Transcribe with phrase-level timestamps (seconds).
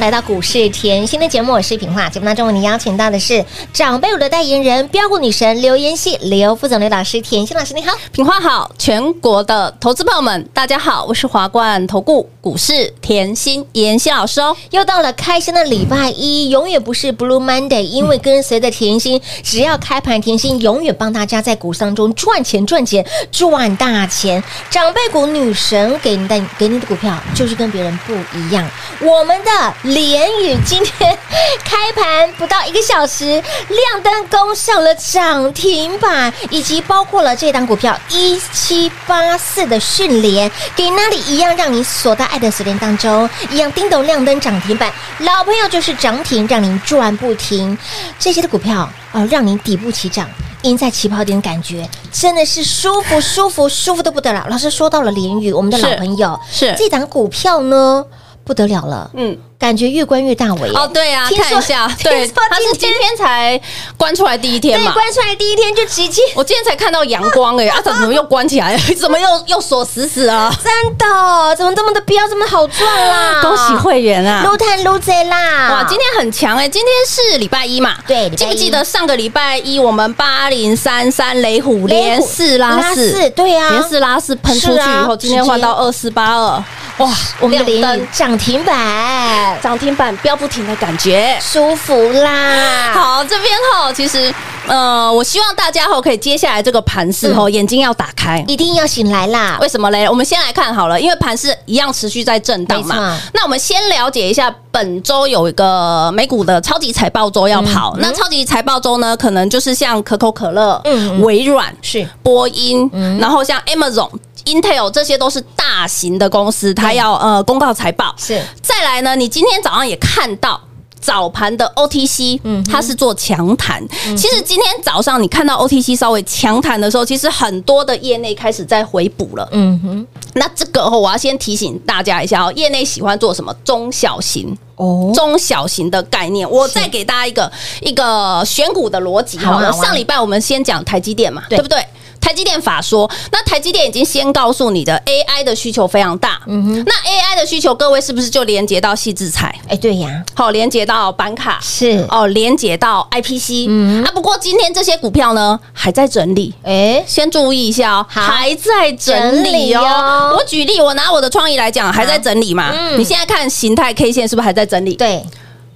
[0.00, 2.08] 来到股市甜心的节目，我是品化。
[2.08, 7.20] 节目当中为您邀请到的是长辈股的代言人标股女神刘妍希、刘副总、刘老师。
[7.20, 14.56] 甜心老师你好，品化好，全国的投资朋友们大家好，我是华冠投顾股市甜心妍希老师哦。
[14.70, 24.42] 又到了开心的礼拜一，永远不是 Blue Monday，因为跟随着甜心，只要开盘，甜心永远帮大家在股市当中赚钱、赚钱、赚大钱。
[24.70, 28.66] 长辈股女神给你的给你的股票就是跟别人不一样，
[29.02, 29.50] 我们的。
[29.90, 31.18] 联宇今天
[31.64, 47.76] 开盘不到一个小时，亮灯攻上了涨停板，以及包括了这档股票一七八四的迅联，给那里一样让你锁在爱的锁链当中，一样叮咚亮灯涨停板，老朋友就是涨停，让您赚不停。
[48.18, 50.28] 这些的股票哦，让您底部起涨，
[50.62, 54.46] 赢在起跑点的感觉，真的是舒服舒服舒服的不得了。
[54.48, 58.04] 老师说到了联宇，我们的老朋友是，是这档股票呢，
[58.44, 59.36] 不得了了，嗯。
[59.60, 63.60] 感觉越关越大尾哦，对啊，看一下， 对，他是今天才
[63.94, 68.74] 关出来第一天嘛，关出来第一天就直接，我今天才看到阳光哎， 啊，怎么又关起来？
[68.98, 70.50] 怎么又又锁死死啊？
[70.64, 73.42] 真的，怎么这么的标这么好赚啦？
[73.42, 75.70] 恭喜会员啊，撸碳撸贼啦！
[75.72, 86.64] 哇，今天很强哎，今天是礼拜一嘛，对，记不记得上个礼拜一我们八零三三雷虎连四拉四，对啊，连四拉四喷出去以后，今天换到二四八二。
[86.98, 87.08] 哇，
[87.40, 92.92] 我们的涨停板，涨停板飙不停的感觉，舒服啦。
[92.92, 94.32] 好，这边哈，其实
[94.70, 99.58] 呃，我希望大家哈可以接下来这个盘势吼，眼睛要打开，一定要醒来啦。
[99.60, 100.08] 为什么嘞？
[100.08, 103.20] 我们先来看好了，因为盘势一样持续在震荡嘛。
[103.34, 107.96] 那我们先了解一下，本周有一个美股的超级财报周要跑。
[107.98, 110.80] 那超级财报周呢，可能就是像可口可乐、
[111.20, 112.88] 微软、是波音，
[113.18, 114.08] 然后像 Amazon。
[114.46, 118.14] Intel 这些都是大型的公司，它要呃公告财报。
[118.16, 120.58] 是，再来呢，你今天早上也看到
[121.00, 123.82] 早盘的 OTC，嗯，它是做强弹。
[124.16, 129.48] 其实今天早上你看到 OTC 稍微强弹的时候，其实很多的业内开始在回补了。
[129.52, 136.48] 嗯哼，那这个我要先提醒大家一下哦，业内喜欢做什么中小型哦，中小型的概念。
[136.48, 137.50] 我再给大家一个
[137.80, 139.72] 一个选股的逻辑好了。
[139.72, 141.82] 上礼拜我们先讲台积电嘛，对不对？
[142.20, 149.58] 台积电法说，那台积电已经先告诉你的 AI 的需求非常大，嗯哼，那 AI 的需求，各位是不是就连接到矽智财？
[149.68, 151.58] 哎，对呀，好，连接到板卡。
[151.62, 152.06] 是。
[152.08, 160.34] 哦，连接到 IPC，嗯啊，不过今天这些股票呢还在整理，哎，先注意一下哦，还在整理哦。
[160.36, 162.70] 我举例，我拿我的创意来讲，还在整理嘛？
[162.72, 164.94] 嗯，你现在看形态 K 线是不是还在整理？
[164.94, 165.24] 对。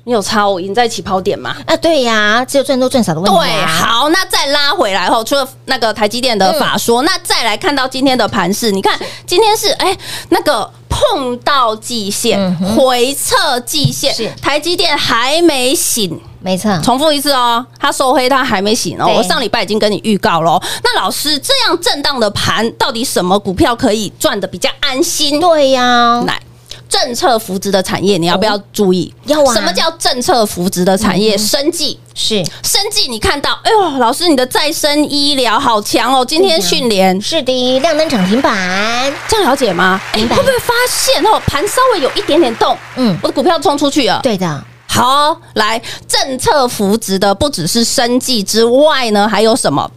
[0.06, 1.56] 你有差我赢在起跑点吗？
[1.66, 3.42] 啊，对呀、啊，只有赚多赚少的问题、啊。
[3.42, 9.98] 对，好，那再拉回来后，除了那个台积电的法说，嗯、那再来看到今天的盘势，你看今天是哎、欸、
[10.28, 19.06] 那个碰到季线，嗯、哼回撤季线，是台积电还没醒，没错错，重复一次哦，它收黑，它还没醒哦。
[19.06, 25.40] 对我上礼拜已经跟你预告了，那老师这样震荡的盘，到底什么股票可以赚的比较安心？
[25.40, 26.38] 对呀、啊，来。
[26.88, 29.12] 政策扶植的产业，你要不要注意？
[29.26, 29.54] 要啊！
[29.54, 31.36] 什么叫政策扶植的产业？
[31.36, 33.58] 生技是生技，你看到？
[33.64, 36.24] 哎呦，老师，你的再生医疗好强哦！
[36.24, 40.00] 今天讯连是的，亮灯涨停板，这样了解吗？
[40.12, 41.40] 哎，会不会发现哦？
[41.46, 44.20] 盘稍微有一点点动，嗯，我的股票冲出去了。
[44.22, 44.64] 对的。
[44.86, 49.90] 好，来政策扶植的不只是生技之外呢，还有什么？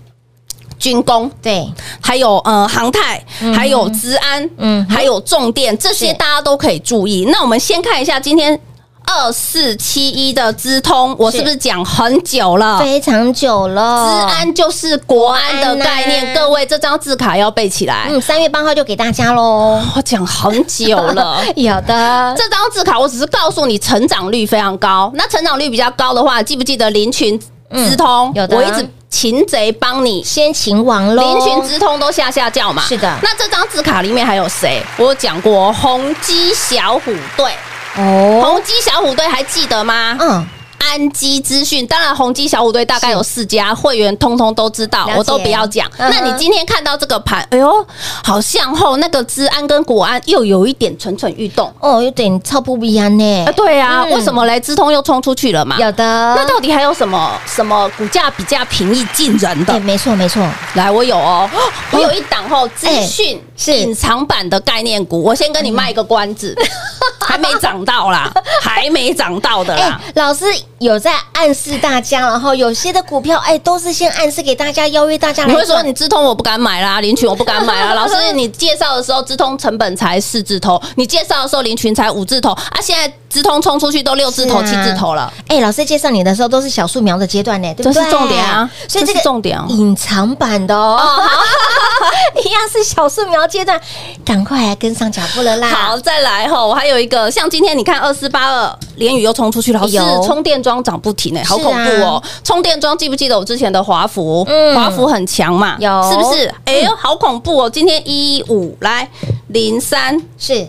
[0.78, 1.68] 军工对，
[2.02, 3.24] 还有呃航太，
[3.56, 7.28] 还有资安，嗯，还有重电，这些大家都可以注意。
[7.32, 8.60] 那我们先看一下今天
[9.06, 12.80] 二四七一的资通，我是不是讲很久了？
[12.80, 14.28] 非常久了。
[14.28, 18.08] 资安就是国安的概念，各位这张字卡要背起来。
[18.10, 19.82] 嗯，三月八号就给大家喽。
[19.96, 22.36] 我讲很久了， 有的。
[22.38, 25.10] 这张字卡我只是告诉你成长率非常高。
[25.16, 27.40] 那成长率比较高的话，记不记得林群
[27.72, 28.32] 资通？
[28.36, 28.88] 有的，我一直。
[29.10, 32.84] 擒贼帮你先擒王喽，连群直通都下下叫嘛。
[32.84, 34.84] 是的，那这张字卡里面还有谁？
[34.98, 37.52] 我有讲过红鸡小虎队
[37.96, 40.18] 哦，红鸡小虎队还记得吗？
[40.20, 40.48] 嗯。
[40.80, 45.90] 安基资讯，当然宏基小虎队大概有四家会员，通通都知道，我都不要讲。
[45.98, 47.86] 那你今天看到这个盘，哎呦，
[48.24, 53.46] 好像后那个资安跟国安又有一点蠢蠢欲动哦，有点超不一样呢。
[53.56, 55.78] 对啊，为什么来资通又冲出去了嘛？
[55.80, 56.04] 有的。
[56.36, 59.80] 那到底还有什么什么股价比较平易近人的？
[59.82, 60.48] 没错没错。
[60.76, 61.50] 来，我有哦，
[61.92, 66.56] 我有一档后资讯是隐藏版的概念股，我先跟你卖一个关子，
[67.20, 68.32] 还没涨到啦，
[68.62, 70.46] 还没涨到的啦，老师。
[70.80, 75.50] 有在暗示大家，然后有些的股票，哎，都是先暗示给大家，邀约大家来。
[75.50, 77.94] 你会说你直通我不敢买啦，林群我不敢买啦。
[77.96, 85.32] 老师，你介绍的时候直通成本才四字头，你介绍的时候林群才五字头啊，现在直通冲出去都六字头、七字头了。
[85.48, 87.94] 哎，老师介绍你的时候都是小树苗的阶段呢，对不对？
[87.94, 91.00] 这是重点啊，所以这个重点隐藏版的哦，
[92.44, 93.80] 一样是小树苗阶段，
[94.26, 95.68] 赶快来跟上脚步了啦。
[95.68, 102.22] 好，再来哈，我还有一个，像今天你看二四八二连雨又冲出去了，是充电桩涨不停哎，好恐怖哦！
[102.44, 104.46] 充电桩记不记得我之前的华孚？
[104.76, 106.54] 华孚很强嘛，有是不是？
[106.66, 107.70] 哎呦，好恐怖哦！
[107.70, 109.10] 今天一五来
[109.48, 110.68] 零三是。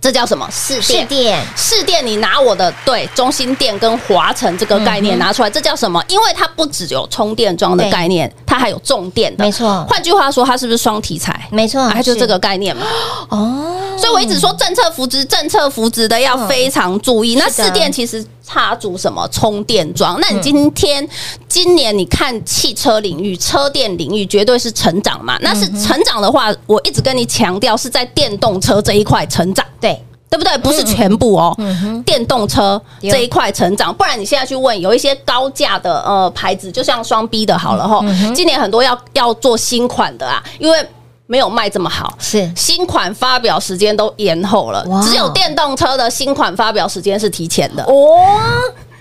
[0.00, 0.48] 这叫什么？
[0.50, 6.02] 市电，电，士电，你拿我的对中心电跟华晨这个概念拿出来，这叫什么？
[6.08, 9.84] 因为它不只有充电桩的概念，它还有重电的，没错。
[9.88, 11.48] 换句话说，它是不是双题材？
[11.50, 12.86] 没错，它就这个概念嘛。
[13.30, 17.34] 哦，所以我一直说政策扶植，政策扶植的要非常注意。
[17.34, 20.18] 那市电其实插足什么充电桩？
[20.22, 21.06] 那你今天
[21.46, 25.36] 今年你看汽车领域、车电领域绝对是成长嘛？
[25.42, 29.64] 那是成长的话，我一直跟你强调是在电动车这一块成长。
[29.78, 30.02] 对。
[30.30, 30.58] 对不对？
[30.58, 31.56] 不是全部哦，
[32.04, 38.04] 电动车这一块成长，不然你现在去问，有一些高价的呃牌子，就像双 B 的好了哈，
[38.34, 40.86] 今年很多要要做新款的啊，因为
[41.28, 42.50] 没有卖这么好，是。
[42.56, 47.84] 新款发表时间都延后了，只有电动车的新款发表时间是提前的。
[47.84, 48.16] 哦。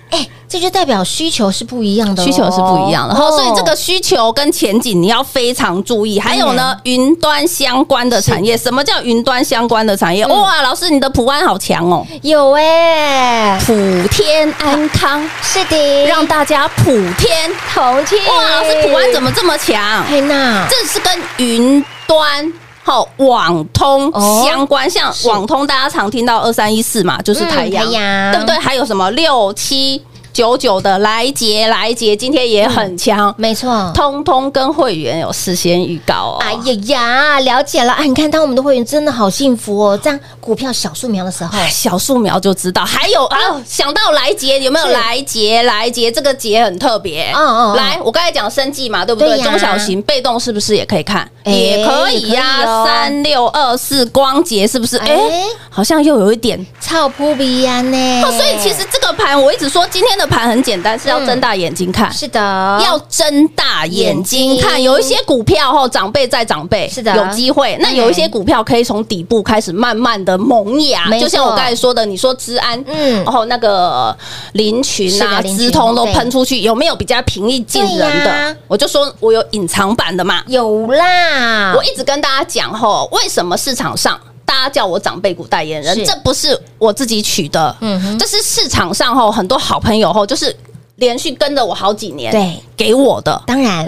[0.10, 6.18] 哎，这就代表需求是不一样的，需求是不一样的，然后所以这个需求跟前景你要非常注意。
[6.18, 10.26] 还有呢，云端相关的产业，什么叫云端相关的产业？
[10.26, 13.74] 哇，老师你的普安好强哦，有哎，普
[14.10, 15.30] 天安康。
[15.42, 17.52] 是的，让大家普天。
[17.74, 18.18] 同庆。
[18.28, 20.06] 哇，老师普安怎么这么强？
[20.08, 24.12] 天哪，这是跟云端好网通
[24.46, 27.86] 相关，像网通大家常听到二三一四嘛，就是台阳，
[28.32, 28.56] 对不对？
[28.56, 30.02] 还有什么六七？
[30.38, 36.38] 九九的来杰来杰今天也很强，没错，通通跟会员有事先预告哦。
[36.40, 38.04] 哎呀呀，了解了啊！
[38.04, 40.00] 你看，当我们的会员真的好幸福哦。
[40.00, 42.86] 这样股票小树苗的时候，小树苗就知道。
[42.86, 46.12] 还有啊，想到来杰有没有来杰来杰？
[46.12, 47.32] 这个杰很特别。
[47.36, 49.42] 嗯嗯，来，我刚才讲生计嘛，对不对？
[49.42, 51.28] 中小型被动是不是也可以看？
[51.46, 52.86] 也可以呀。
[52.86, 54.98] 三六二四光洁是不是？
[54.98, 55.18] 哎，
[55.68, 58.22] 好像又有一点超扑鼻呀呢。
[58.22, 60.27] 所以其实这个盘我一直说今天的。
[60.28, 62.12] 盘很简单，是要睁大眼睛看。
[62.12, 62.40] 是的，
[62.84, 64.82] 要睁大眼睛看。
[64.82, 67.78] 有一些股票后长辈在长辈，是的，有机会。
[67.80, 74.16] 那有一些股票可以从底部开始慢慢的萌芽，就像我刚才说的，你说资安，嗯，然后那个
[74.54, 78.56] 林群啊、资通都喷出去，有没有比较平易近人的？
[78.68, 81.74] 我就说我有隐藏版的嘛，有啦。
[81.76, 84.20] 我一直跟大家讲吼，为什么市场上？
[84.48, 90.56] 大家叫我长辈股代言人，这不是我自己取的，嗯哼，这是市场上吼很多好朋友吼，就是
[90.96, 93.44] 连续跟着我好几年，对，给我的。
[93.46, 93.84] 当然，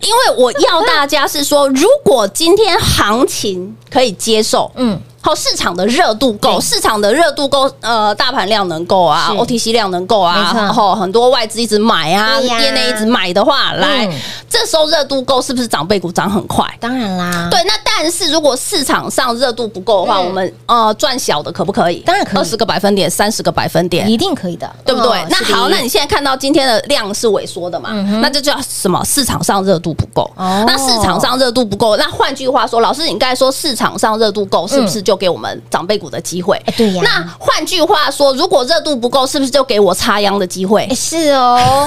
[0.00, 4.98] 因为我要大家是说，如果今天行情可以接受，嗯。
[5.24, 14.08] 好，市场的热度够，市场的热度够，呃，大盘量能够啊，OTC 量能够啊，然后很多外资一直买啊，业内一直买的话，来，
[14.50, 16.66] 这时候热度够，是不是长辈股涨很快？
[16.80, 17.62] 当然啦，对。
[17.62, 22.00] 那但是如果市场上热度不够的话，我们呃赚小的可不可以？
[22.00, 25.24] 当然可以，二十个百分点，三十个百分点，一定可以的，对不对？
[25.30, 27.92] 那好，那你现在看到今天的量是萎缩的嘛？
[28.20, 29.00] 那这叫什么？
[29.04, 30.28] 市场上热度不够。
[30.36, 35.11] 那市场上热度不够，那换句话说，老师，你刚才说市场上热度够，是不是就？
[35.12, 36.58] 就给我们长辈股的机会？
[36.74, 37.02] 对呀。
[37.04, 40.88] 那换句话说，如果热度不够，是不是就给我插秧的机会？
[40.94, 41.86] 是哦。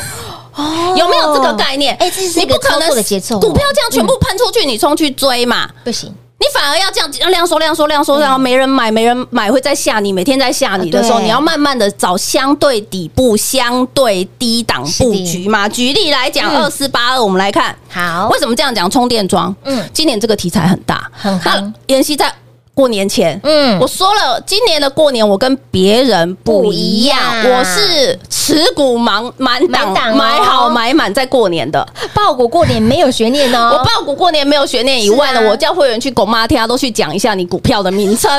[0.53, 1.95] 哦， 有没有这个概念？
[1.95, 3.39] 哎，这是一个操作的节奏。
[3.39, 5.67] 股票这样全部喷出去，你冲去追嘛？
[5.83, 6.13] 不行。
[6.37, 15.67] 你反而要这样量缩量缩量缩，然后没人买，没人买会再吓你，每天在吓你的时候，你要慢慢的找相对底部、相对低档布局嘛。
[15.67, 18.87] 举例来讲，二四八二，我们来看，好，为什么这样讲？
[18.91, 21.51] 充电桩，嗯，今年这个题材很大，很好。
[21.87, 22.31] 妍希在。
[22.75, 38.29] 过年前，嗯，我说了，今年的过年我跟别人不一样，我是持股满满档买好买满在过年的，抱股过年没有悬念哦，我抱股过年没有悬念以外呢，我叫会员去狗妈天都去讲一下你股票的名称，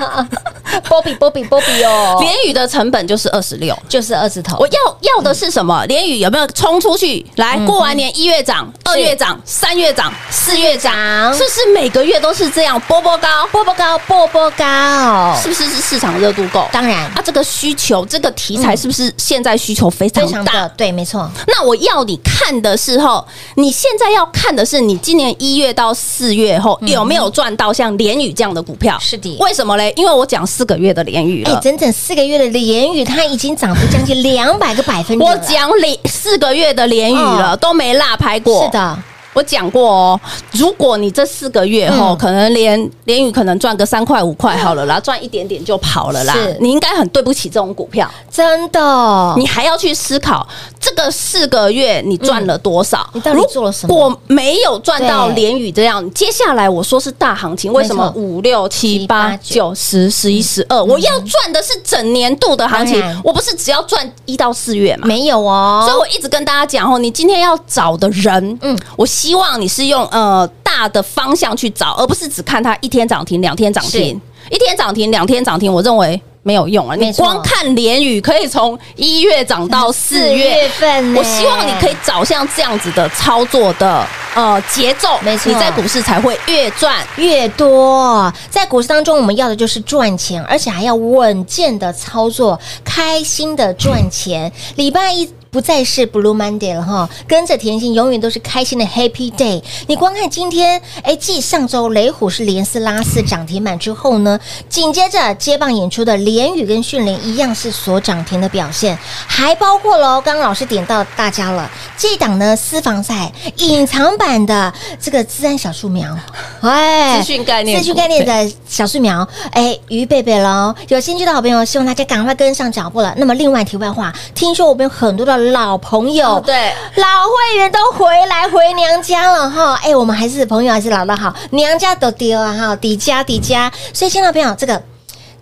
[0.88, 5.84] 波比波比波比哦，连宇的成本就是二十六，就是二字头，我要要的是什么？
[5.84, 7.26] 连宇有没有冲出去？
[7.36, 10.94] 来，过完年一月涨，二月涨，三月涨，四月涨，
[11.34, 13.17] 是不是每个月都是这样波波？
[13.18, 16.66] 高波波高波波高，是不是是市场热度够？
[16.72, 20.66] 当然啊，这个需求这个题材是不是现在需求非常大？
[20.66, 21.30] 嗯、对，没错。
[21.46, 28.98] 那我要你看的时候，你现在要看的是你今年一月到四月后有没有赚到像联宇这样的股票？
[29.00, 29.36] 是的。
[29.40, 29.92] 为什么嘞？
[29.96, 35.30] 因为我讲四个月的联宇了，哎，整整四个月的联宇，它已经涨幅将近两百个百分点。
[35.30, 38.64] 我讲连四个月的联宇了，哦、都没落拍过。
[38.64, 38.98] 是的。
[39.38, 49.34] 我讲过哦，如果你这四个月后可能连连宇可能赚个三块五块好了啦，赚一点点就跑了啦，你应该很对不起这种股票，真的。
[49.36, 50.44] 你还要去思考
[50.80, 53.08] 这个四个月你赚了多少？
[53.12, 53.94] 你到底做了什么？
[53.94, 60.82] 我没有赚到连宇这样，接下来我说是大行情，为什么五六七八九十十一十二？
[60.82, 65.06] 我要赚的是整年度的行情，我不是只要赚一到四月嘛？
[65.06, 69.27] 没有哦，所以我一直跟大家讲哦，你今天要找的人，嗯，我希。
[69.28, 74.18] 希望你是用呃大的方向去找，而不是只看它一天涨停、两天涨停、
[74.50, 75.70] 一天涨停、两天涨停。
[75.70, 76.96] 我认为没有用啊！
[76.96, 84.02] 你光看联宇可以从一月涨到四月份，我希望你可以找像这样子的操作的
[84.34, 88.32] 呃节奏，没错，你在股市才会越赚越多。
[88.48, 94.50] 在股市当中，我们要的就是赚钱，而且还要稳健的操作，开心的赚钱。
[94.76, 95.28] 礼拜一。
[95.58, 99.60] 不再是 Blue Monday 了哈，跟着甜心永远都是开心的 Happy Day。
[99.88, 104.38] 你光看今天，哎，继上周雷虎是连四拉四涨停板之后呢，
[104.68, 108.96] 紧接着接棒演出的联宇跟讯连一样是所涨停的表现，
[109.26, 116.16] 还包括喽，刚刚老师点到大家了，这档呢私房菜隐藏版的这个自然小树苗，
[116.60, 123.12] 哎，资讯概念，资讯概念的小树苗，哎，于贝贝喽，有兴趣的好朋友，希望大家赶快跟上脚步了。
[123.16, 125.47] 那么另外题外话，听说我们有很多的。
[125.52, 134.82] 老朋友，哦、对，老会员都回来回娘家了哈，哎，我们还是朋友，还是老的好，娘家都丢了哈，底家底家，所以，亲爱的朋友，这个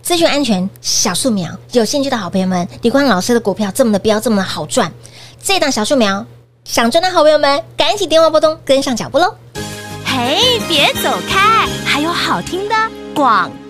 [0.01, 4.91] 资讯安全小树苗，有兴趣的好朋友们，李光老师的股票这么的飙，这么的好赚，
[5.43, 6.25] 这档小树苗
[6.63, 9.33] 想赚的好朋友们，赶紧电话拨通，跟上脚步喽！
[10.05, 12.75] 嘿，别走开，还有好听的
[13.13, 13.66] 广告。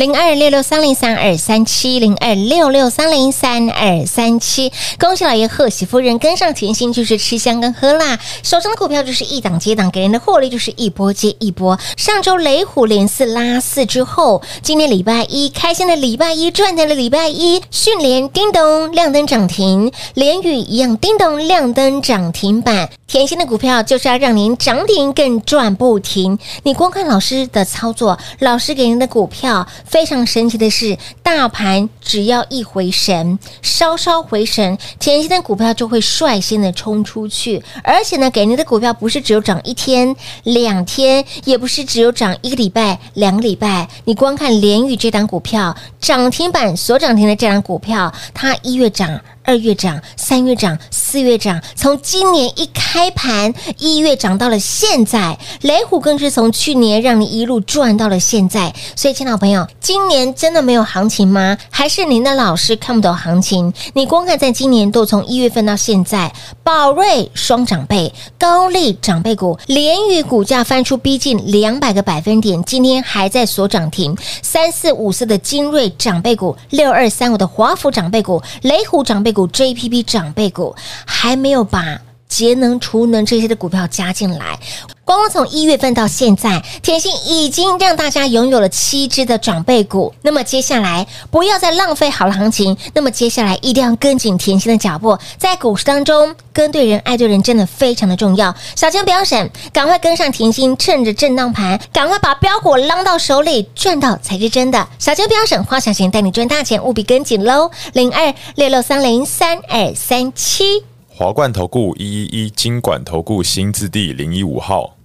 [0.00, 11.78] 零二六六三零三二三七零二六六三零三二三七，恭喜老爷贺喜夫人跟上甜心，就是吃香跟喝辣，手上的股票就是一档接档，给人的获利就是一波接一波。
[11.98, 22.88] 上周雷虎连四拉四之后，今天礼拜一开心的礼拜一，赚钱的礼拜一，讯连叮咚亮灯涨停，联宇一样叮咚亮灯涨停板。
[23.06, 26.38] 甜心的股票就是要让您涨停更赚不停。
[26.62, 29.66] 你光看老师的操作，老师给您的股票。
[29.90, 37.60] 非常神奇的是，大盘只要一回神，稍稍回神，前期的股票就会率先的冲出去。
[37.82, 43.88] 而且呢，给您的股票不是只有涨一天、两天，也不是只有涨一个礼拜、两个礼拜。
[44.04, 49.20] 你光看联宇这档股票，涨停板所涨停的这档股票，它一月涨。
[49.42, 58.72] 二月涨，三月涨，四月涨，从今年一开盘，一月涨到了现在，雷虎更是从去年让你一路赚到了现在。
[58.94, 61.56] 所以，亲爱的朋友，今年真的没有行情吗？
[61.70, 63.72] 还是您的老师看不懂行情？
[63.94, 66.32] 你光看在今年度从一月份到现在，
[66.62, 74.16] 宝瑞双涨倍，高利涨倍股，联宇股价翻出逼近两百个百分点，今天还在锁涨停。
[74.42, 79.40] 三四五四的精锐涨倍股，六二三五的华府涨倍股，雷虎涨倍股。
[79.40, 80.74] 股 JPP 长辈股
[81.06, 81.98] 还没有把。
[82.30, 84.58] 节能、储能这些的股票加进来。
[85.04, 90.14] 光光从一月份到现在，甜心已经让大家拥有了七只的长辈股。
[90.22, 98.54] 那么接下来不要再浪费好了行情，那么接下来一定要跟紧甜心的脚步，在股市当中跟对人、爱对人，真的非常的重要。
[98.76, 104.86] 小钱不要省，赶快跟上甜心，趁着震荡盘，赶快把标股捞到手里，赚到才是真的。
[105.00, 107.68] 小钱不要省，花小钱带你赚大钱，务必跟紧喽！
[107.94, 110.84] 零二六六三零三二三七，
[111.20, 114.96] 华冠投顾一一一金管投顾新字第零一五号。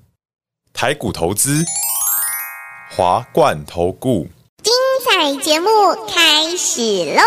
[0.74, 1.62] 台股投资，
[2.90, 4.26] 华冠投顾，
[4.64, 5.68] 精彩节目
[6.08, 7.22] 开始喽！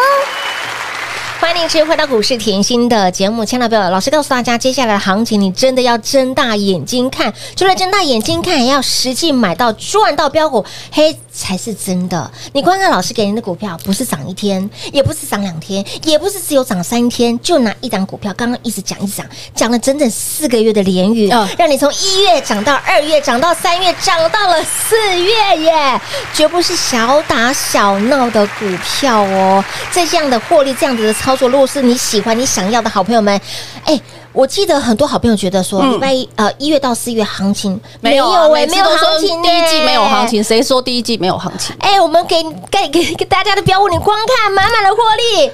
[1.38, 12.28] 欢迎您持续回到股市甜心的节目，亲爱的朋友，老师告诉大家，接下来的行情你真的要睁大眼睛看，除了睁大眼睛看，也要实际买到赚到标股，嘿，才是真的。
[12.52, 26.00] 你观看老师给您的股票，不是涨一天，也不是涨两天，也不是只有涨三天，就拿一档股票，刚刚一直讲一直讲，讲了整整四个月的连雨，哦、让你从一月涨到二月，涨到三月，涨到了四月耶，
[26.34, 29.64] 绝不是小打小闹的股票哦。
[29.92, 31.14] 在这样的获利，这样子的。
[31.18, 33.38] 操作，如果是你喜欢、你想要的好朋友们，
[33.84, 34.00] 哎，
[34.32, 41.74] 我记得很多好朋友觉得说，礼拜一呃一月到四月行情没有哎，没有行情，第一季没有行情，谁说第一季没有行情？
[41.80, 45.50] 哎，我们给给给给大家的标物，你光看满满的获利，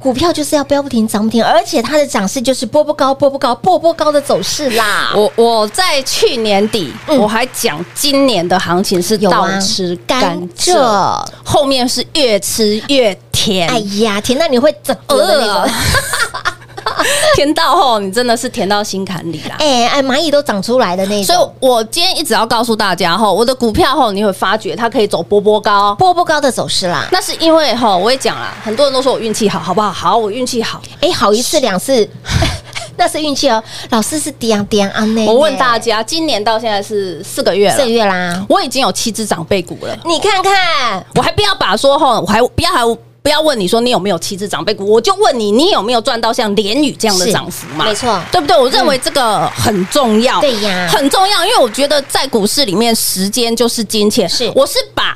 [0.00, 5.12] 股票就是要飙不停涨不停，而且它的涨势就是波波高、波波高、波波高的走势啦。
[5.14, 13.16] 我我在去年底我还讲今年的行情是倒吃甘蔗，后面是越吃越。
[13.38, 15.74] 甜，哎呀，甜到你会怎么的那种？
[17.34, 19.56] 甜到吼，你真的是甜到心坎里啦！
[19.58, 21.24] 哎哎，蚂蚁都长出来的那种。
[21.24, 27.06] 所以我今天一直要告诉大家吼，我的股票吼你会发觉它可以走波波高、波波高的走势啦。
[27.12, 29.90] 那是因为吼，我也讲了，很多人都说我运气好，好不好？
[29.92, 30.80] 好，我运气好。
[31.00, 32.08] 哎，好一次两次，
[32.96, 33.62] 那是运气哦。
[33.90, 39.96] 老师是点点啊，那我问大家，今年到现在是四个月了，四个月啦，我已经有七只长辈股了。
[40.04, 42.96] 你看看，我还不要把说哈，我还不要还。
[43.26, 47.84] 不要问你说你有没有七只长辈股，我就问你，你有没有赚到像联宇这样的涨幅嘛？
[47.84, 48.56] 没错，对不对？
[48.56, 54.28] 我认为这个很重要，对呀，很重要，因为我觉得在股市里面，时间就是金钱。
[54.28, 55.12] 是，我是把。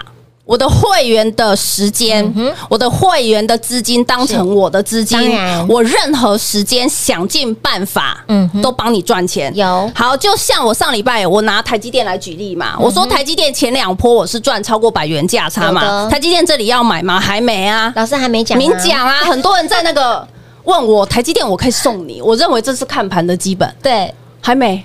[0.50, 5.33] 我的会员的时间，嗯、我的会员的资金当成我的资金，
[5.69, 9.54] 我任何时间想尽办法，嗯，都帮你赚钱。
[9.54, 9.88] 有。
[9.95, 17.20] 好，就像我上礼拜我拿台积电来举例嘛，嗯、我说台积电前两波我是赚超过百元价差嘛，台积电这里要买吗？
[17.20, 20.27] 还没啊，老师还没讲，明讲啊， 很多人在那个
[20.64, 24.83] 问我台积电我可以送你，我认为这是看盘的基本，对，还没。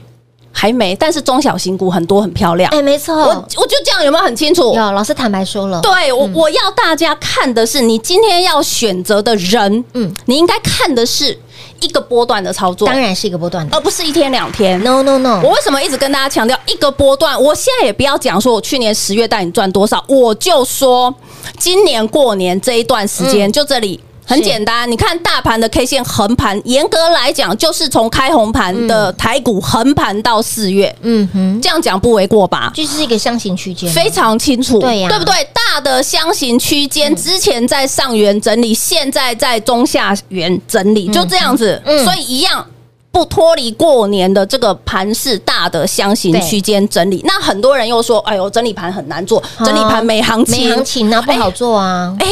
[0.65, 2.71] 还没，但是中小型股很多很漂亮。
[2.71, 4.73] 哎，没错，我我就这样，有没有很清楚？
[4.73, 5.79] 有，老师坦白说了。
[5.81, 11.37] 对，我我要大家看的是，你今天要选择的人，嗯，你应该看的是
[11.81, 14.83] 一个波段的操作，当然是一个波段的，而不是一天两天。
[14.83, 17.39] No No No，我为什么一直跟大家强调一个波段？
[17.39, 21.13] 我现在也不要讲说我去年十月带你赚多少，我就说
[21.59, 23.99] 今年过年这一段时间，就这里。
[24.25, 32.71] 很简单，你看大盘的 K 线横盘，严格来讲就是从开红盘的台股横盘到四月，嗯哼，这样讲不为过吧？
[32.73, 35.33] 就是一个箱型区间，非常清楚，对呀，对不对？
[35.53, 42.65] 大的箱型区间之前在上缘整理，现在在中下缘整理，就这样子，所以一样。
[43.11, 52.27] 不脱离过年的这个盘势大的箱型区间整理，那很多人又说：“哎呦，整理盘很难做，整理盘没行情，没行情啊，不好做啊。”哎，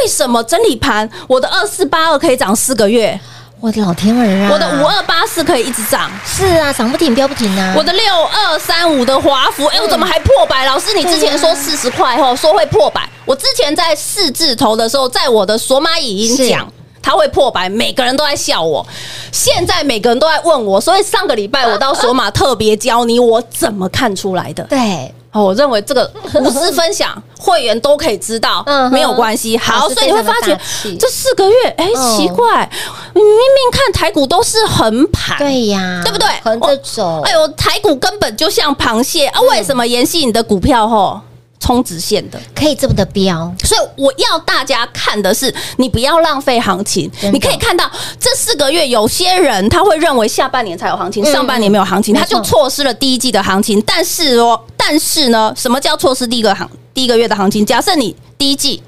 [0.00, 3.18] 为什么整理盘我的二四八二可以涨四个月？
[3.60, 4.50] 我的老天儿啊！
[4.52, 7.74] 我的五二八四可以一直涨，是啊，涨不停，飙不停啊！
[7.76, 10.64] 我的六二三五的华孚，哎，我怎么还破百？
[10.64, 16.72] 老师，你之前说四十块后说会破百，我之前在四字头的时候，在我的索马已经讲。
[17.00, 18.86] 它会破百，每个人都在笑我。
[19.32, 24.62] 现在每个人都在问我，所以上个礼拜我到索马特别教你我怎么看出来的。
[24.64, 29.56] 对，我认为这个 无私分享，会员都可以知道，没有关系。
[29.56, 30.58] 好，所以你会发觉
[30.98, 32.68] 这四个月，哎，奇怪，
[33.14, 36.28] 明明看台股都是横盘，对呀，对不对？
[36.42, 39.40] 横着走，哎呦，台股根本就像螃蟹啊！
[39.42, 41.20] 为什么延续你的股票吼？
[41.68, 47.10] 冲直线的可以这么的标，所以我要大家看的是，你不要浪费行情。
[47.30, 47.84] 你可以看到
[48.18, 53.78] 这四个月，有些人他会认为下半年才有行情，上半年没有行情，他就错失了第一季的行情。
[53.82, 57.66] 但是哦，但是呢，什么叫错失第一个行第一个月的行情？
[57.66, 58.82] 假设你第一季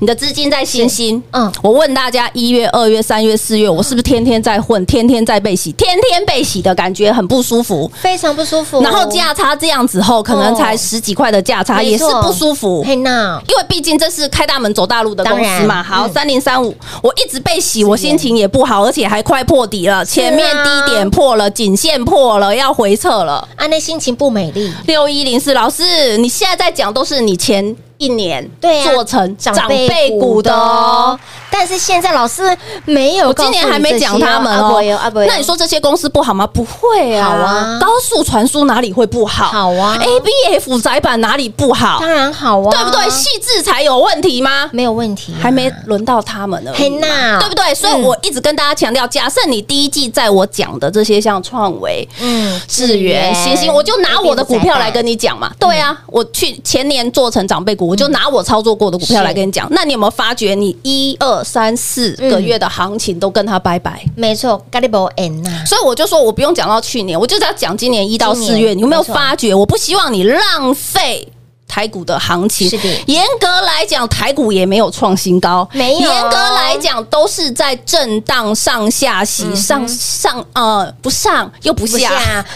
[0.00, 8.82] 你的资金在新兴，嗯，我问大家，一月、二月、三月、四月，我是不是天天在混，天天在被洗，天天被洗的感觉很不舒服，非常不舒服。
[8.82, 12.84] 然后价差这样子后，可能才十几块的价差，也是不舒服。
[12.86, 15.82] 因为毕竟这是开大门走大路的公司嘛。
[15.82, 24.72] 好，三零三五，我一直被洗，我心情也不好，而且还快破底了，前面低点破了，颈线破了，要回撤了，啊，那心情不美丽。
[24.86, 31.18] 六一零四，老师，你现在在讲都是你前一年对做成长辈股的哦。
[31.56, 32.42] 但是现在老师
[32.84, 34.82] 没有，我今年还没讲他们哦。
[35.28, 36.44] 那你说这些公司不好吗？
[36.44, 37.78] 不会啊，好啊。
[37.80, 39.44] 高速传输哪里会不好？
[39.44, 39.96] 好啊。
[40.02, 41.98] ABF 窄板哪里不好？
[42.00, 43.08] 当然好啊，对不对？
[43.08, 44.68] 细致才有问题吗？
[44.72, 46.72] 没有问题，还没轮到他们呢。
[46.74, 47.72] 嘿娜，对不对？
[47.72, 55.52] 所以我一直跟大家强调，假设你第一季在我讲的这些像创维、嗯、智源、星星，我就拿我的股票来跟你讲嘛。
[55.60, 59.68] 对啊，我去前年做成长辈股，我就拿我操作过的股票来跟你讲。
[59.70, 61.43] 那你有没有发觉，你一二？
[61.44, 65.64] 三四个月的行情都跟他拜拜，没错，咖喱不 end 呐。
[65.66, 69.54] 所以我就说我不用讲到去年，我就只要讲今年一到四月，你有没有发觉？
[69.54, 71.28] 我不希望你浪费。
[71.66, 76.00] 台股的行情，是的，严格来讲，台股也没有创新高，没有。
[76.00, 82.12] 严格来讲，都是在震荡上下洗，上上呃不上又不下，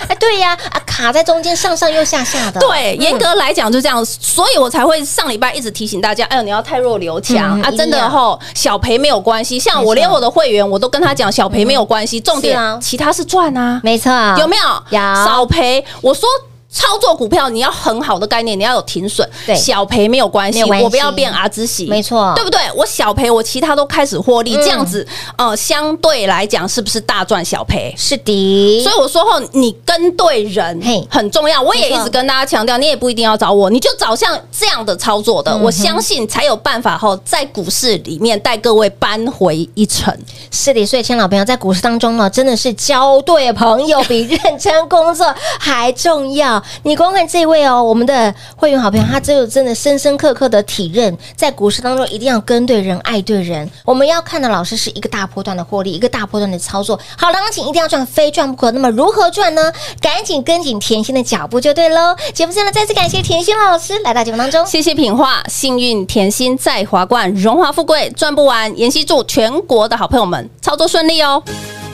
[0.08, 2.60] 哎，对呀，啊卡在中间，上上又下下的。
[2.60, 7.60] 对，严格来讲就这样，所以我才会上礼拜一直提醒大家，哎呦，你要太弱留强。
[7.60, 9.58] 啊，真的吼，小赔没有关系。
[9.58, 14.62] 像我连我的会员，我都跟他讲，小赔没有关系，重点其他是赚啊，没错，有没有？
[14.90, 14.98] 有。
[15.24, 16.28] 少赔，我说。
[16.70, 22.60] 操作股票你要很好的概念，你要有停损，对，小赔没有关系，我不要变儿子喜，没错，对不对？
[22.76, 27.94] 我小赔，我其他都开始获利，这样子，呃，相对来讲是不是大赚小赔？
[27.96, 30.78] 是的，所以我说后，你跟对人
[31.10, 31.60] 很重要。
[31.62, 40.14] 我也一直跟大家强调，你也不一定要找我，你就找像这样的操作的，我相信才有办法后在股市里面带各位扳回一城。
[40.50, 46.57] 是的，所以，亲老朋友在股市当中呢，真的是交对朋友比认真工作还重要。
[46.82, 53.68] 你光看这位哦，我们的会员好朋友，他只有真的深深刻刻的体认，在股市当中一定要跟对人、爱对人。
[53.84, 56.98] 我们要看的老师是一个大波段的获利，一个大波段的操作。
[57.16, 58.70] 好了，行情一定要赚，非赚不可。
[58.72, 59.72] 那么如何赚呢？
[60.00, 62.16] 赶紧跟紧甜心的脚步就对喽。
[62.34, 68.76] 节目最后呢，再次感谢甜心老师来到节目当中，谢谢品画，幸运甜心在华冠，荣华富贵赚不完。
[68.78, 71.42] 妍希祝全国的好朋友们操作顺利哦。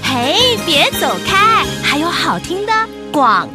[0.03, 2.72] 嘿，别走开，还有好听的
[3.12, 3.48] 广。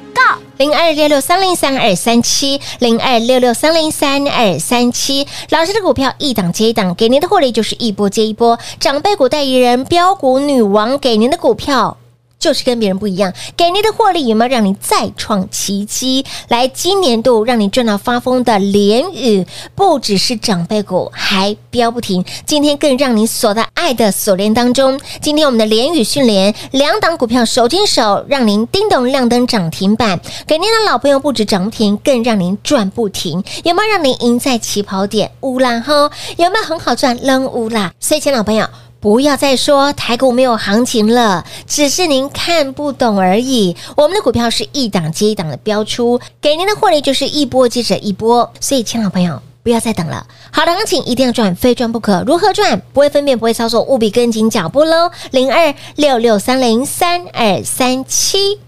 [0.57, 8.59] 零二六六三零三二三七零二六六三零三二三七，老师的股票一档接一档，给您的获利就是一波接一波。
[8.79, 11.97] 长辈股代言人标股女王给您的股票。
[12.39, 16.25] 就是跟别人不一样，给您的获利有没有让你再创奇迹？
[16.47, 22.23] 来，今年度让你赚到发疯的联宇，不只是长辈股，还飙不停。
[22.45, 24.99] 今天更让你锁在爱的锁链当中。
[25.21, 30.19] 今天我们的联宇训练两档股票手牵手，让您叮咚亮灯涨停板。
[30.47, 33.43] 给您的老朋友不止涨停，更让您赚不停。
[33.65, 35.29] 有没有让您赢在起跑点？
[35.41, 37.17] 乌啦哈，有没有很好赚？
[37.17, 37.93] 扔乌啦。
[37.99, 38.65] 所以，亲老朋友。
[39.01, 43.75] 不要再说台股没有行情了，只是您看不懂而已。
[43.95, 48.51] 我们的股票是一档接一档的标出，给您的获利就是一波接着一波。
[48.59, 52.21] 所以，亲老朋友，不要再等了，好的行情一定要赚，非赚不可。
[52.27, 52.81] 如何赚？
[52.91, 55.09] 不会分辨，不会操作，务必跟紧脚步喽。
[55.31, 58.59] 零二六六三零三二三七，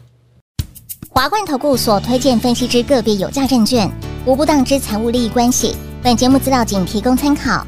[1.09, 3.91] 华冠投顾所推荐分析之个别有价证券，
[4.25, 5.75] 无不当之财务利益关系。
[6.01, 7.67] 本节目资料仅提供参考。